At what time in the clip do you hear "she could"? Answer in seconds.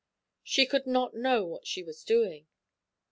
0.43-0.87